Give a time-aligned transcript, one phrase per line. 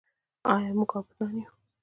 [0.53, 1.51] آیا موږ عابدان یو؟